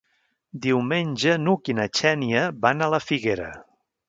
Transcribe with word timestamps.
Diumenge 0.63 1.35
n'Hug 1.43 1.71
i 1.73 1.75
na 1.81 1.87
Xènia 2.01 2.43
van 2.67 2.83
a 2.83 2.89
la 2.97 3.03
Figuera. 3.09 3.53